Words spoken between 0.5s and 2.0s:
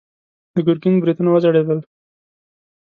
د ګرګين برېتونه وځړېدل.